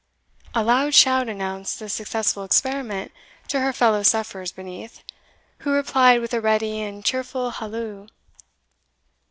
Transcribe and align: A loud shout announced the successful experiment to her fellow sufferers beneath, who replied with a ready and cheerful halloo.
A 0.55 0.63
loud 0.63 0.95
shout 0.95 1.29
announced 1.29 1.77
the 1.77 1.87
successful 1.87 2.43
experiment 2.43 3.11
to 3.49 3.59
her 3.59 3.71
fellow 3.71 4.01
sufferers 4.01 4.51
beneath, 4.51 5.03
who 5.59 5.69
replied 5.71 6.21
with 6.21 6.33
a 6.33 6.41
ready 6.41 6.81
and 6.81 7.05
cheerful 7.05 7.51
halloo. 7.51 8.07